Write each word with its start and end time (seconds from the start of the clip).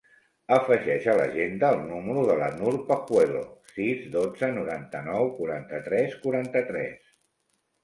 Afegeix 0.55 1.03
a 1.11 1.13
l'agenda 1.19 1.69
el 1.77 1.83
número 1.89 2.23
de 2.29 2.37
la 2.39 2.47
Noor 2.55 2.79
Pajuelo: 2.89 3.43
sis, 3.75 4.03
dotze, 4.17 4.51
noranta-nou, 4.57 5.31
quaranta-tres, 5.39 6.19
quaranta-tres. 6.27 6.99